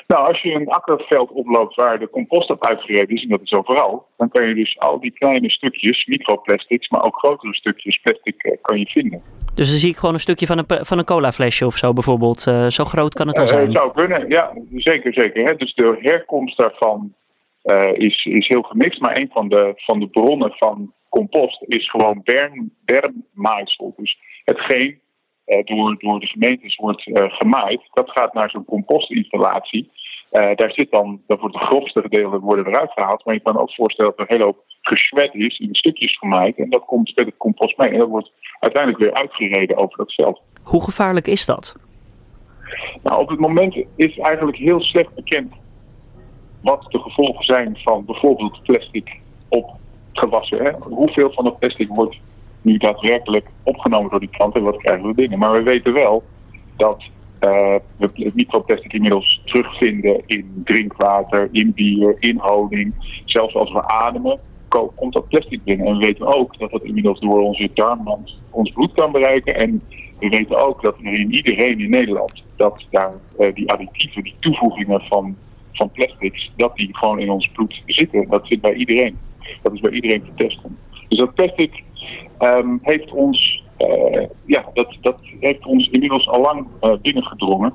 Nou, 0.07 0.27
als 0.27 0.43
je 0.43 0.55
een 0.55 0.69
akkerveld 0.69 1.31
oploopt 1.31 1.75
waar 1.75 1.99
de 1.99 2.11
compost 2.11 2.51
op 2.51 2.67
uitgereden 2.67 3.17
is, 3.17 3.23
en 3.23 3.29
dat 3.29 3.41
is 3.43 3.53
overal, 3.53 4.07
dan 4.17 4.29
kan 4.29 4.49
je 4.49 4.55
dus 4.55 4.79
al 4.79 5.01
die 5.01 5.11
kleine 5.11 5.51
stukjes, 5.51 6.07
microplastics, 6.07 6.89
maar 6.89 7.05
ook 7.05 7.19
grotere 7.19 7.55
stukjes 7.55 8.01
plastic 8.01 8.43
eh, 8.43 8.57
kan 8.63 8.79
je 8.79 8.87
vinden. 8.87 9.23
Dus 9.55 9.71
dan 9.71 9.79
zie 9.79 9.91
ik 9.91 9.97
gewoon 9.97 10.15
een 10.15 10.21
stukje 10.21 10.47
van 10.47 10.59
een, 10.59 10.85
van 10.85 10.99
een 10.99 11.05
colaflesje 11.05 11.67
of 11.67 11.77
zo 11.77 11.93
bijvoorbeeld. 11.93 12.47
Uh, 12.47 12.67
zo 12.67 12.85
groot 12.85 13.15
kan 13.15 13.27
het 13.27 13.37
dan 13.37 13.45
uh, 13.45 13.51
zijn? 13.51 13.63
Het 13.63 13.77
zou 13.77 13.93
kunnen, 13.93 14.29
ja, 14.29 14.53
zeker, 14.75 15.13
zeker. 15.13 15.45
Hè. 15.45 15.57
Dus 15.57 15.75
de 15.75 15.97
herkomst 16.01 16.57
daarvan 16.57 17.15
is, 17.93 18.25
is 18.25 18.49
heel 18.49 18.63
gemixt. 18.63 19.01
Maar 19.01 19.19
een 19.19 19.31
van 19.33 19.49
de, 19.49 19.73
van 19.77 20.01
de 20.01 20.09
bronnen 20.09 20.53
van 20.57 20.93
compost 21.09 21.63
is 21.67 21.91
gewoon 21.91 22.21
berm, 22.25 22.71
bermmaaisel. 22.85 23.95
Dus 23.97 24.19
hetgeen 24.45 24.91
uh, 24.91 24.97
door, 25.45 25.97
door 25.99 26.21
de 26.21 26.27
gemeentes 26.27 26.77
wordt 26.77 27.07
uh, 27.07 27.15
gemaaid. 27.29 27.81
Dat 27.93 28.11
gaat 28.11 28.35
naar 28.35 28.51
zo'n 28.51 28.65
compostinstallatie. 28.65 29.91
Uh, 30.33 30.51
daar 30.55 30.73
zit 30.73 30.91
dan, 30.91 31.21
dat 31.27 31.41
wordt 31.41 31.55
de 31.55 31.65
grofste 31.65 32.01
gedeelte 32.01 32.39
worden 32.39 32.67
eruit 32.67 32.93
gehaald. 32.93 33.25
Maar 33.25 33.35
je 33.35 33.41
kan 33.41 33.59
ook 33.59 33.75
voorstellen 33.75 34.11
dat 34.11 34.21
er 34.21 34.27
een 34.27 34.37
hele 34.37 34.51
hoop 34.51 34.65
geschwet 34.81 35.35
is, 35.35 35.59
in 35.59 35.75
stukjes 35.75 36.19
gemaaid. 36.19 36.57
En 36.57 36.71
dat 36.71 36.85
komt 36.85 37.13
met 37.15 37.27
het 37.27 37.37
compost 37.37 37.79
mee. 37.79 37.89
En 37.89 37.99
dat 37.99 38.09
wordt 38.09 38.33
uiteindelijk 38.61 39.05
weer 39.05 39.15
uitgereden 39.15 39.77
over 39.77 39.97
dat 39.97 40.13
veld. 40.13 40.41
Hoe 40.63 40.85
gevaarlijk 40.85 41.27
is 41.27 41.47
dat? 41.47 41.77
Nou, 43.03 43.21
op 43.21 43.29
het 43.29 43.39
moment 43.39 43.77
is 43.97 44.19
eigenlijk 44.19 44.57
heel 44.57 44.81
slecht 44.81 45.15
bekend 45.15 45.53
wat 46.61 46.87
de 46.89 46.99
gevolgen 46.99 47.45
zijn 47.45 47.79
van 47.83 48.05
bijvoorbeeld 48.05 48.63
plastic 48.63 49.21
op 49.49 49.71
gewassen. 50.13 50.65
Hè? 50.65 50.71
Hoeveel 50.71 51.33
van 51.33 51.45
het 51.45 51.59
plastic 51.59 51.89
wordt 51.89 52.17
nu 52.65 52.77
daadwerkelijk 52.77 53.47
opgenomen 53.63 54.11
door 54.11 54.21
die 54.21 54.29
klanten 54.29 54.61
en 54.61 54.67
wat 54.67 54.83
krijgen 54.83 55.07
we 55.07 55.15
binnen. 55.15 55.39
Maar 55.39 55.53
we 55.53 55.63
weten 55.63 55.93
wel 55.93 56.23
dat 56.77 57.03
uh, 57.41 57.75
we 57.97 58.11
het 58.15 58.35
microplastic 58.35 58.93
inmiddels 58.93 59.43
terugvinden 59.45 60.23
in 60.27 60.63
drinkwater, 60.65 61.49
in 61.53 61.73
bier, 61.75 62.17
in 62.19 62.39
honing. 62.39 62.95
Zelfs 63.25 63.55
als 63.55 63.73
we 63.73 63.89
ademen, 63.89 64.41
komt 64.69 65.13
dat 65.13 65.29
plastic 65.29 65.65
binnen. 65.65 65.87
En 65.87 65.99
we 65.99 66.05
weten 66.07 66.27
ook 66.27 66.59
dat 66.59 66.71
dat 66.71 66.83
inmiddels 66.83 67.21
door 67.21 67.41
onze 67.41 67.71
darmwand 67.75 68.39
ons 68.51 68.73
bloed 68.73 68.93
kan 68.93 69.13
bereiken. 69.13 69.57
En 69.57 69.83
we 70.19 70.29
weten 70.29 70.67
ook 70.67 70.83
dat 70.83 70.99
er 70.99 71.13
in 71.13 71.35
iedereen 71.35 71.81
in 71.81 71.91
Nederland, 71.91 72.43
dat 72.57 72.85
daar 72.91 73.13
uh, 73.39 73.55
die 73.55 73.71
additieven, 73.71 74.23
die 74.23 74.35
toevoegingen 74.41 75.01
van, 75.01 75.37
van 75.73 75.91
plastics, 75.91 76.53
dat 76.57 76.77
die 76.77 76.89
gewoon 76.93 77.19
in 77.19 77.31
ons 77.31 77.51
bloed 77.53 77.83
zitten. 77.87 78.27
Dat 78.29 78.47
zit 78.47 78.61
bij 78.61 78.75
iedereen. 78.75 79.19
Dat 79.63 79.73
is 79.73 79.81
bij 79.81 79.91
iedereen 79.91 80.23
te 80.23 80.35
testen. 80.37 80.79
Dus 81.09 81.19
dat 81.19 81.35
plastic 81.35 81.83
um, 82.39 82.79
heeft 82.83 83.11
ons, 83.11 83.63
uh, 83.79 84.27
ja, 84.47 84.65
dat, 84.75 84.97
dat 85.01 85.21
heeft 85.41 85.67
ons 85.67 85.89
inmiddels 85.89 86.29
al 86.29 86.41
lang 86.41 86.67
uh, 86.81 86.93
binnengedrongen. 87.03 87.75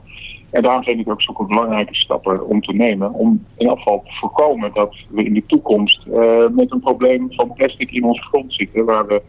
En 0.52 0.62
daarom 0.62 0.84
zijn 0.84 0.98
dit 0.98 1.10
ook 1.10 1.22
zulke 1.22 1.46
belangrijke 1.46 1.96
stappen 1.96 2.48
om 2.48 2.62
te 2.62 2.74
nemen. 2.74 3.14
Om 3.14 3.46
in 3.58 3.70
geval 3.70 4.04
te 4.06 4.12
voorkomen 4.12 4.72
dat 4.74 4.96
we 5.10 5.24
in 5.24 5.34
de 5.34 5.44
toekomst 5.46 6.06
uh, 6.08 6.48
met 6.52 6.72
een 6.72 6.80
probleem 6.80 7.28
van 7.32 7.54
plastic 7.54 7.92
in 7.92 8.04
onze 8.04 8.22
grond 8.22 8.54
zitten. 8.54 8.86
Waar 8.86 9.08
we 9.08 9.22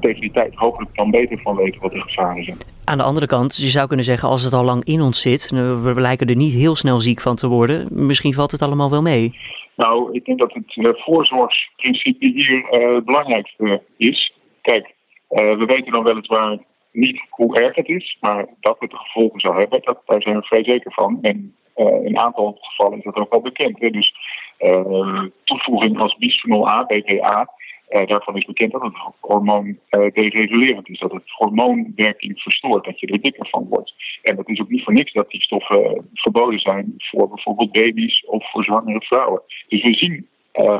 tegen 0.00 0.20
die 0.20 0.30
tijd 0.30 0.54
hopelijk 0.54 0.94
dan 0.94 1.10
beter 1.10 1.38
van 1.38 1.56
weten 1.56 1.80
wat 1.80 1.92
de 1.92 2.00
gevaren 2.00 2.44
zijn. 2.44 2.56
Aan 2.84 2.98
de 2.98 3.04
andere 3.04 3.26
kant, 3.26 3.56
je 3.56 3.68
zou 3.68 3.86
kunnen 3.86 4.04
zeggen 4.04 4.28
als 4.28 4.44
het 4.44 4.52
al 4.52 4.64
lang 4.64 4.84
in 4.84 5.00
ons 5.00 5.20
zit. 5.20 5.50
We 5.82 5.92
lijken 5.96 6.26
er 6.26 6.36
niet 6.36 6.52
heel 6.52 6.76
snel 6.76 7.00
ziek 7.00 7.20
van 7.20 7.36
te 7.36 7.48
worden. 7.48 8.06
Misschien 8.06 8.32
valt 8.32 8.50
het 8.50 8.62
allemaal 8.62 8.90
wel 8.90 9.02
mee. 9.02 9.38
Nou, 9.76 10.12
ik 10.12 10.24
denk 10.24 10.38
dat 10.38 10.52
het 10.52 11.00
voorzorgsprincipe 11.00 12.26
hier 12.26 12.66
het 12.94 13.04
belangrijkste 13.04 13.82
is. 13.96 14.32
Kijk, 14.68 14.94
uh, 15.30 15.58
we 15.58 15.64
weten 15.64 15.92
dan 15.92 16.04
weliswaar 16.04 16.58
niet 16.92 17.22
hoe 17.30 17.58
erg 17.60 17.76
het 17.76 17.88
is, 17.88 18.16
maar 18.20 18.46
dat 18.60 18.76
het 18.78 18.90
de 18.90 18.96
gevolgen 18.96 19.40
zal 19.40 19.54
hebben, 19.54 19.80
dat, 19.82 20.02
daar 20.06 20.22
zijn 20.22 20.36
we 20.36 20.42
vrij 20.42 20.64
zeker 20.64 20.92
van. 20.92 21.18
En 21.22 21.56
uh, 21.76 21.86
in 21.86 22.06
een 22.06 22.18
aantal 22.18 22.56
gevallen 22.60 22.98
is 22.98 23.04
dat 23.04 23.16
ook 23.16 23.30
wel 23.30 23.40
bekend. 23.40 23.78
Dus 23.78 24.14
uh, 24.58 25.22
toevoeging 25.44 25.98
als 25.98 26.16
bisphenol 26.16 26.68
A, 26.68 26.84
BPA, 26.84 27.50
daarvan 27.88 28.36
is 28.36 28.44
bekend 28.44 28.72
dat 28.72 28.82
het 28.82 28.92
hormoon 29.20 29.78
deregulerend 29.90 30.88
is. 30.88 30.98
Dat 30.98 31.12
het 31.12 31.30
hormoonwerking 31.30 32.40
verstoort, 32.40 32.84
dat 32.84 33.00
je 33.00 33.06
er 33.06 33.20
dikker 33.20 33.48
van 33.48 33.66
wordt. 33.68 33.94
En 34.22 34.36
dat 34.36 34.48
is 34.48 34.60
ook 34.60 34.68
niet 34.68 34.84
voor 34.84 34.92
niks 34.92 35.12
dat 35.12 35.30
die 35.30 35.42
stoffen 35.42 36.08
verboden 36.14 36.60
zijn 36.60 36.94
voor 36.96 37.28
bijvoorbeeld 37.28 37.72
baby's 37.72 38.24
of 38.26 38.50
voor 38.50 38.64
zwangere 38.64 39.00
vrouwen. 39.00 39.42
Dus 39.68 39.82
we 39.82 39.94
zien 39.94 40.28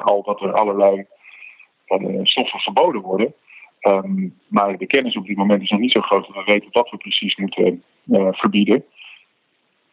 al 0.03 0.23
dat 0.23 0.41
er 0.41 0.53
allerlei 0.53 1.07
stoffen 2.23 2.61
verboden 2.61 3.01
worden. 3.01 3.35
Um, 3.83 4.39
maar 4.49 4.79
de 4.79 4.87
kennis 4.87 5.17
op 5.17 5.27
dit 5.27 5.37
moment 5.37 5.63
is 5.63 5.71
nog 5.71 5.81
niet 5.81 5.93
zo 5.93 6.01
groot 6.01 6.27
dat 6.27 6.45
we 6.45 6.53
weten 6.53 6.69
wat 6.73 6.91
we 6.91 6.97
precies 6.97 7.37
moeten 7.37 7.83
uh, 8.07 8.29
verbieden. 8.31 8.85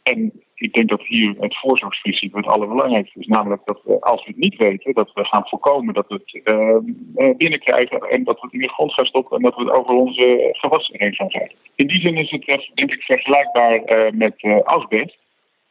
En 0.04 0.32
ik 0.56 0.74
denk 0.74 0.90
dat 0.90 1.02
hier 1.02 1.36
het 1.40 1.58
voorzorgsprincipe 1.58 2.38
het 2.38 2.46
allerbelangrijkste 2.46 3.20
is. 3.20 3.28
Namelijk 3.28 3.62
dat 3.66 4.02
als 4.02 4.26
we 4.26 4.32
het 4.32 4.40
niet 4.40 4.56
weten, 4.56 4.94
dat 4.94 5.14
we 5.14 5.26
gaan 5.26 5.48
voorkomen 5.48 5.94
dat 5.94 6.08
we 6.08 6.14
het 6.14 6.54
uh, 6.54 7.34
binnenkrijgen 7.38 8.02
en 8.02 8.24
dat 8.24 8.36
we 8.36 8.46
het 8.46 8.54
in 8.54 8.60
de 8.60 8.70
grond 8.70 8.94
gaan 8.94 9.06
stoppen 9.06 9.38
en 9.38 9.44
dat 9.44 9.56
we 9.56 9.64
het 9.64 9.74
over 9.74 9.94
onze 9.94 10.50
gewassen 10.52 10.96
heen 11.00 11.14
gaan 11.14 11.30
rijden. 11.30 11.56
In 11.76 11.88
die 11.88 12.00
zin 12.00 12.18
is 12.18 12.32
het 12.32 12.72
denk 12.74 12.92
ik 12.92 13.02
vergelijkbaar 13.02 13.82
met 14.16 14.64
asbest. 14.64 15.18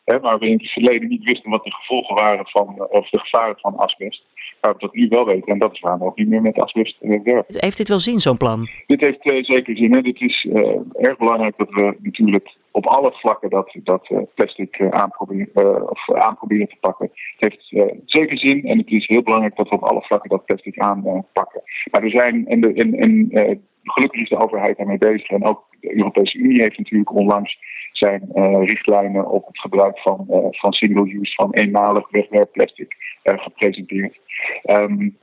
Hè, 0.05 0.21
waar 0.21 0.39
we 0.39 0.47
in 0.47 0.59
het 0.59 0.71
verleden 0.71 1.09
niet 1.09 1.25
wisten 1.25 1.51
wat 1.51 1.65
de 1.65 1.73
gevolgen 1.73 2.15
waren 2.15 2.47
van, 2.47 2.87
of 2.89 3.09
de 3.09 3.19
gevaren 3.19 3.59
van 3.59 3.77
asbest 3.77 4.25
waar 4.65 4.73
we 4.73 4.81
dat 4.81 4.95
nu 4.95 5.09
wel 5.09 5.25
weten. 5.25 5.53
En 5.53 5.59
dat 5.59 5.73
is 5.73 5.81
waarom 5.81 6.01
we 6.01 6.07
ook 6.07 6.17
niet 6.17 6.29
meer 6.29 6.43
met 6.43 6.59
asbest 6.59 6.97
werken. 7.01 7.45
Heeft 7.49 7.77
dit 7.77 7.89
wel 7.89 7.99
zin, 7.99 8.21
zo'n 8.21 8.37
plan? 8.37 8.69
Dit 8.87 9.01
heeft 9.01 9.25
uh, 9.27 9.45
zeker 9.45 9.77
zin. 9.77 9.95
Hè. 9.95 10.01
Dit 10.01 10.21
is 10.21 10.45
uh, 10.45 10.77
erg 10.93 11.19
belangrijk 11.19 11.57
dat 11.57 11.71
we 11.71 11.97
natuurlijk 12.03 12.57
op 12.71 12.87
alle 12.87 13.13
vlakken 13.13 13.51
dat, 13.51 13.77
dat 13.85 14.09
uh, 14.11 14.19
plastic 14.35 14.81
aanproberen, 14.91 15.91
of 15.91 16.13
aanproberen 16.15 16.69
te 16.69 16.77
pakken. 16.81 17.11
Het 17.37 17.59
heeft 17.71 17.93
zeker 18.05 18.39
zin 18.39 18.65
en 18.65 18.79
het 18.79 18.91
is 18.91 19.07
heel 19.07 19.23
belangrijk 19.23 19.57
dat 19.57 19.69
we 19.69 19.75
op 19.75 19.83
alle 19.83 20.03
vlakken 20.03 20.31
dat 20.31 20.45
plastic 20.45 20.79
aanpakken. 20.79 21.63
maar 21.91 22.03
er 22.03 22.11
zijn, 22.11 22.47
en, 22.47 22.61
de, 22.61 22.73
en, 22.73 22.95
en 22.95 23.31
gelukkig 23.83 24.21
is 24.21 24.29
de 24.29 24.41
overheid 24.41 24.77
daarmee 24.77 24.99
bezig. 24.99 25.29
En 25.29 25.45
ook 25.45 25.65
de 25.81 25.97
Europese 25.97 26.39
Unie 26.39 26.61
heeft 26.61 26.79
natuurlijk 26.79 27.15
onlangs 27.15 27.59
zijn 27.97 28.31
uh, 28.35 28.65
richtlijnen 28.65 29.31
op 29.31 29.47
het 29.47 29.59
gebruik 29.59 29.99
van, 29.99 30.27
uh, 30.31 30.47
van 30.51 30.73
single 30.73 31.15
use, 31.15 31.35
van 31.35 31.53
eenmalig 31.53 32.11
wegwerpplastic 32.11 32.97
uh, 33.25 33.39
gepresenteerd. 33.39 34.19
Um, 34.65 35.19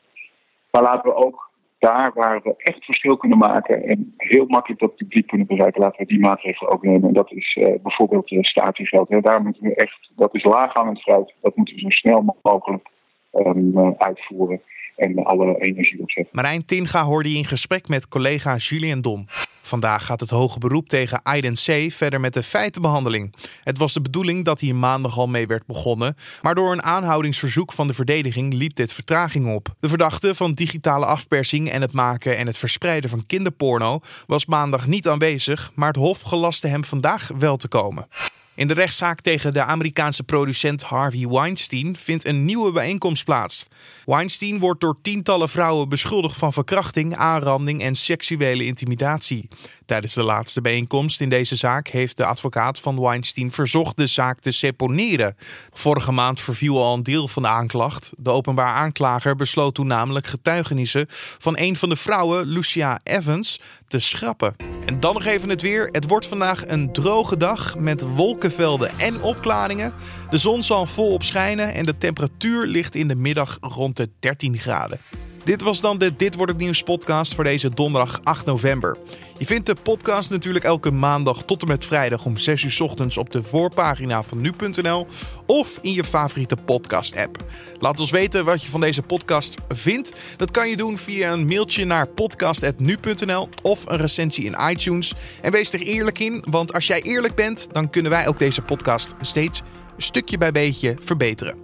maar 0.71 0.83
laten 0.83 1.09
we 1.09 1.15
ook 1.15 1.49
daar 1.79 2.11
waar 2.13 2.41
we 2.43 2.53
echt 2.57 2.85
verschil 2.85 3.17
kunnen 3.17 3.37
maken 3.37 3.83
en 3.83 4.13
heel 4.17 4.45
makkelijk 4.45 4.81
dat 4.81 4.95
publiek 4.95 5.27
kunnen 5.27 5.47
bereiken, 5.47 5.81
laten 5.81 5.99
we 5.99 6.05
die 6.05 6.19
maatregelen 6.19 6.73
ook 6.73 6.83
nemen. 6.83 7.07
En 7.07 7.13
dat 7.13 7.31
is 7.31 7.59
bijvoorbeeld 7.81 8.27
statiegeld. 8.41 9.09
Hè. 9.09 9.21
Daar 9.21 9.41
moeten 9.41 9.63
we 9.63 9.75
echt, 9.75 10.11
dat 10.15 10.35
is 10.35 10.43
laaghangend 10.43 11.01
fruit, 11.01 11.33
dat 11.41 11.55
moeten 11.55 11.75
we 11.75 11.81
zo 11.81 11.89
snel 11.89 12.37
mogelijk 12.41 12.89
um, 13.33 13.95
uitvoeren 13.97 14.61
en 15.01 15.24
alle 15.24 15.55
energie 15.60 16.01
opzetten. 16.01 16.36
Marijn 16.36 16.65
Tinga 16.65 17.03
hoorde 17.03 17.31
je 17.31 17.38
in 17.38 17.46
gesprek 17.46 17.88
met 17.88 18.08
collega 18.08 18.55
Julien 18.55 19.01
Dom. 19.01 19.25
Vandaag 19.62 20.05
gaat 20.05 20.20
het 20.20 20.29
hoge 20.29 20.60
beroep 20.60 20.88
tegen 20.88 21.22
Aiden 21.24 21.53
C. 21.53 21.91
verder 21.91 22.20
met 22.20 22.34
de 22.34 22.43
feitenbehandeling. 22.43 23.34
Het 23.63 23.77
was 23.77 23.93
de 23.93 24.01
bedoeling 24.01 24.46
dat 24.46 24.60
hier 24.60 24.75
maandag 24.75 25.17
al 25.17 25.27
mee 25.27 25.48
werd 25.48 25.65
begonnen, 25.65 26.15
maar 26.41 26.55
door 26.55 26.72
een 26.72 26.84
aanhoudingsverzoek 26.84 27.74
van 27.74 27.88
de 27.88 27.93
verdediging 27.93 28.53
liep 28.53 28.75
dit 28.75 28.93
vertraging 28.93 29.55
op. 29.55 29.75
De 29.79 29.89
verdachte 29.89 30.36
van 30.36 30.53
digitale 30.53 31.05
afpersing 31.05 31.70
en 31.70 31.81
het 31.81 31.91
maken 31.91 32.38
en 32.38 32.48
het 32.48 32.58
verspreiden 32.58 33.10
van 33.10 33.25
kinderporno 33.25 34.00
was 34.27 34.46
maandag 34.46 34.88
niet 34.88 35.08
aanwezig, 35.08 35.72
maar 35.75 35.88
het 35.88 35.98
Hof 35.98 36.22
gelaste 36.22 36.67
hem 36.67 36.86
vandaag 36.86 37.31
wel 37.38 37.58
te 37.58 37.67
komen. 37.67 38.08
In 38.55 38.67
de 38.67 38.74
rechtszaak 38.74 39.22
tegen 39.22 39.53
de 39.53 39.63
Amerikaanse 39.63 40.24
producent 40.24 40.84
Harvey 40.84 41.27
Weinstein 41.27 41.98
vindt 41.98 42.25
een 42.25 42.46
nieuwe 42.46 42.72
bijeenkomst 42.72 43.25
plaats. 43.25 43.67
Weinstein 44.05 44.60
wordt 44.60 44.81
door 44.81 44.98
tientallen 45.01 45.50
vrouwen 45.50 45.89
beschuldigd 45.89 46.38
van 46.38 46.53
verkrachting, 46.53 47.15
aanranding 47.15 47.81
en 47.81 47.96
seksuele 47.96 48.65
intimidatie. 48.65 49.48
Tijdens 49.91 50.13
de 50.13 50.24
laatste 50.24 50.62
bijeenkomst 50.62 51.21
in 51.21 51.29
deze 51.29 51.55
zaak 51.55 51.88
heeft 51.88 52.17
de 52.17 52.25
advocaat 52.25 52.79
van 52.79 53.00
Weinstein 53.00 53.51
verzocht 53.51 53.98
de 53.98 54.07
zaak 54.07 54.39
te 54.39 54.51
seponeren. 54.51 55.36
Vorige 55.71 56.12
maand 56.12 56.39
verviel 56.41 56.83
al 56.83 56.93
een 56.93 57.03
deel 57.03 57.27
van 57.27 57.41
de 57.41 57.48
aanklacht. 57.48 58.12
De 58.17 58.29
openbaar 58.29 58.74
aanklager 58.74 59.36
besloot 59.36 59.75
toen 59.75 59.88
namelijk 59.88 60.27
getuigenissen 60.27 61.05
van 61.38 61.57
een 61.57 61.75
van 61.75 61.89
de 61.89 61.95
vrouwen, 61.95 62.45
Lucia 62.45 63.00
Evans, 63.03 63.62
te 63.88 64.00
schrappen. 64.00 64.55
En 64.86 65.00
dan 65.00 65.13
nog 65.13 65.25
even 65.25 65.50
het 65.50 65.62
weer. 65.62 65.89
Het 65.91 66.07
wordt 66.07 66.25
vandaag 66.25 66.67
een 66.67 66.93
droge 66.93 67.38
dag 67.38 67.77
met 67.77 68.01
wolkenvelden 68.01 69.00
en 69.00 69.21
opklaringen. 69.21 69.93
De 70.29 70.38
zon 70.38 70.63
zal 70.63 70.86
volop 70.86 71.24
schijnen 71.24 71.74
en 71.74 71.86
de 71.86 71.98
temperatuur 71.98 72.65
ligt 72.65 72.95
in 72.95 73.07
de 73.07 73.15
middag 73.15 73.57
rond 73.62 73.98
de 73.98 74.10
13 74.19 74.57
graden. 74.57 75.00
Dit 75.43 75.62
was 75.62 75.81
dan 75.81 75.98
de 75.98 76.15
Dit 76.15 76.36
wordt 76.36 76.51
het 76.51 76.62
nieuws 76.62 76.83
podcast 76.83 77.36
voor 77.36 77.43
deze 77.43 77.69
donderdag 77.69 78.19
8 78.24 78.45
november. 78.45 78.98
Je 79.38 79.45
vindt 79.45 79.65
de 79.65 79.75
podcast 79.75 80.29
natuurlijk 80.29 80.65
elke 80.65 80.91
maandag 80.91 81.43
tot 81.45 81.62
en 81.62 81.67
met 81.67 81.86
vrijdag 81.86 82.25
om 82.25 82.38
6 82.38 82.63
uur 82.63 82.77
ochtends 82.83 83.17
op 83.17 83.29
de 83.29 83.43
voorpagina 83.43 84.24
van 84.24 84.41
nu.nl 84.41 85.07
of 85.45 85.79
in 85.81 85.93
je 85.93 86.03
favoriete 86.03 86.55
podcast 86.65 87.15
app. 87.15 87.43
Laat 87.79 88.00
ons 88.00 88.12
weten 88.12 88.45
wat 88.45 88.63
je 88.63 88.69
van 88.69 88.81
deze 88.81 89.01
podcast 89.01 89.55
vindt. 89.67 90.13
Dat 90.38 90.51
kan 90.51 90.69
je 90.69 90.77
doen 90.77 90.98
via 90.98 91.33
een 91.33 91.45
mailtje 91.45 91.86
naar 91.86 92.07
podcast.nu.nl 92.07 93.50
of 93.62 93.89
een 93.89 93.98
recensie 93.98 94.45
in 94.45 94.57
iTunes. 94.69 95.13
En 95.41 95.51
wees 95.51 95.74
er 95.74 95.81
eerlijk 95.81 96.19
in, 96.19 96.43
want 96.50 96.74
als 96.74 96.88
jij 96.88 97.01
eerlijk 97.01 97.36
bent, 97.36 97.67
dan 97.71 97.89
kunnen 97.89 98.12
wij 98.12 98.27
ook 98.27 98.39
deze 98.39 98.62
podcast 98.62 99.13
steeds 99.21 99.62
stukje 99.98 100.38
bij 100.38 100.51
beetje 100.51 100.95
verbeteren. 101.00 101.55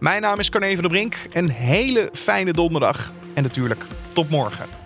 Mijn 0.00 0.22
naam 0.22 0.38
is 0.38 0.48
Carne 0.48 0.72
van 0.72 0.82
der 0.82 0.90
Brink. 0.90 1.16
Een 1.32 1.50
hele 1.50 2.08
fijne 2.12 2.52
donderdag 2.52 3.12
en 3.34 3.42
natuurlijk 3.42 3.84
tot 4.12 4.30
morgen. 4.30 4.79